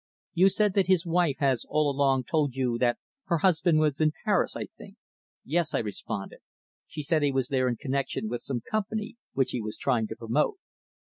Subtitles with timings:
[0.33, 4.13] You said that his wife has all along told you that her husband was in
[4.25, 4.95] Paris I think?"
[5.45, 6.39] "Yes," I responded.
[6.87, 10.15] "She said he was there in connexion with some company which he was trying to
[10.15, 10.57] promote."